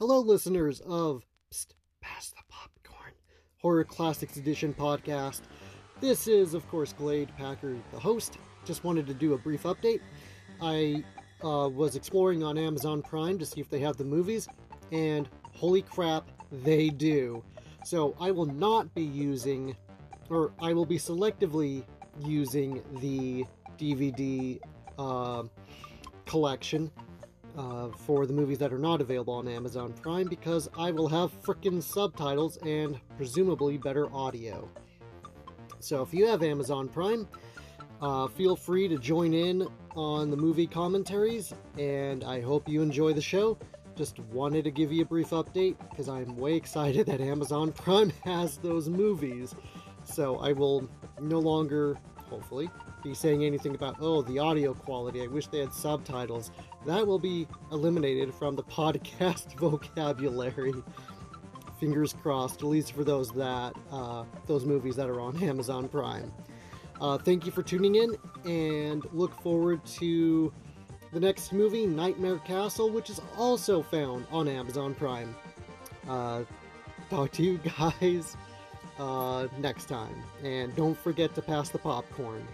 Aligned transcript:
Hello, 0.00 0.18
listeners 0.18 0.80
of 0.80 1.24
Psst, 1.52 1.66
Pass 2.00 2.30
the 2.30 2.42
Popcorn 2.48 3.12
Horror 3.62 3.84
Classics 3.84 4.36
Edition 4.36 4.74
podcast. 4.74 5.42
This 6.00 6.26
is, 6.26 6.52
of 6.52 6.68
course, 6.68 6.92
Glade 6.92 7.30
Packer, 7.38 7.76
the 7.92 8.00
host. 8.00 8.38
Just 8.64 8.82
wanted 8.82 9.06
to 9.06 9.14
do 9.14 9.34
a 9.34 9.38
brief 9.38 9.62
update. 9.62 10.00
I 10.60 11.04
uh, 11.44 11.68
was 11.68 11.94
exploring 11.94 12.42
on 12.42 12.58
Amazon 12.58 13.02
Prime 13.02 13.38
to 13.38 13.46
see 13.46 13.60
if 13.60 13.70
they 13.70 13.78
have 13.78 13.96
the 13.96 14.04
movies, 14.04 14.48
and 14.90 15.28
holy 15.52 15.82
crap, 15.82 16.28
they 16.50 16.88
do. 16.88 17.44
So 17.84 18.16
I 18.18 18.32
will 18.32 18.46
not 18.46 18.92
be 18.96 19.04
using, 19.04 19.76
or 20.28 20.50
I 20.60 20.72
will 20.72 20.86
be 20.86 20.98
selectively 20.98 21.84
using 22.18 22.82
the 23.00 23.44
DVD 23.78 24.58
uh, 24.98 25.44
collection 26.26 26.90
uh, 27.56 27.88
for 27.88 28.26
the 28.26 28.32
movies 28.32 28.58
that 28.58 28.72
are 28.72 28.78
not 28.78 29.00
available 29.00 29.34
on 29.34 29.48
Amazon 29.48 29.92
Prime 29.92 30.28
because 30.28 30.68
I 30.76 30.90
will 30.90 31.08
have 31.08 31.40
frickin' 31.42 31.82
subtitles 31.82 32.56
and 32.58 33.00
presumably 33.16 33.78
better 33.78 34.12
audio. 34.14 34.68
So 35.80 36.02
if 36.02 36.14
you 36.14 36.26
have 36.26 36.42
Amazon 36.42 36.88
Prime, 36.88 37.28
uh, 38.00 38.26
feel 38.28 38.56
free 38.56 38.88
to 38.88 38.98
join 38.98 39.32
in 39.32 39.66
on 39.94 40.30
the 40.30 40.36
movie 40.36 40.66
commentaries, 40.66 41.54
and 41.78 42.24
I 42.24 42.40
hope 42.40 42.68
you 42.68 42.82
enjoy 42.82 43.12
the 43.12 43.20
show. 43.20 43.58
Just 43.94 44.18
wanted 44.18 44.64
to 44.64 44.70
give 44.70 44.92
you 44.92 45.02
a 45.02 45.06
brief 45.06 45.30
update 45.30 45.76
because 45.90 46.08
I'm 46.08 46.36
way 46.36 46.54
excited 46.54 47.06
that 47.08 47.20
Amazon 47.20 47.72
Prime 47.72 48.12
has 48.24 48.56
those 48.58 48.88
movies. 48.88 49.54
So 50.04 50.38
I 50.38 50.52
will 50.52 50.88
no 51.20 51.38
longer, 51.38 51.96
hopefully, 52.34 52.68
be 53.04 53.14
saying 53.14 53.44
anything 53.44 53.76
about, 53.76 53.96
oh, 54.00 54.20
the 54.22 54.40
audio 54.40 54.74
quality. 54.74 55.22
I 55.22 55.28
wish 55.28 55.46
they 55.46 55.60
had 55.60 55.72
subtitles. 55.72 56.50
That 56.84 57.06
will 57.06 57.20
be 57.20 57.46
eliminated 57.70 58.34
from 58.34 58.56
the 58.56 58.62
podcast 58.78 59.54
vocabulary. 59.56 60.74
Fingers 61.78 62.12
crossed, 62.12 62.56
at 62.56 62.64
least 62.64 62.92
for 62.92 63.04
those 63.04 63.30
that 63.32 63.74
uh, 63.92 64.24
those 64.46 64.64
movies 64.64 64.96
that 64.96 65.08
are 65.08 65.20
on 65.20 65.40
Amazon 65.42 65.88
Prime. 65.88 66.32
Uh, 67.00 67.18
thank 67.18 67.46
you 67.46 67.52
for 67.52 67.62
tuning 67.62 67.94
in, 67.96 68.16
and 68.44 69.04
look 69.12 69.40
forward 69.40 69.84
to 69.84 70.52
the 71.12 71.20
next 71.20 71.52
movie, 71.52 71.86
Nightmare 71.86 72.38
Castle, 72.38 72.90
which 72.90 73.10
is 73.10 73.20
also 73.36 73.80
found 73.80 74.26
on 74.32 74.48
Amazon 74.48 74.94
Prime. 74.94 75.34
Uh, 76.08 76.42
talk 77.10 77.30
to 77.32 77.44
you 77.44 77.58
guys 77.78 78.36
uh, 78.98 79.48
next 79.58 79.86
time, 79.86 80.14
and 80.42 80.74
don't 80.76 80.96
forget 80.96 81.34
to 81.34 81.42
pass 81.42 81.68
the 81.68 81.78
popcorn. 81.78 82.46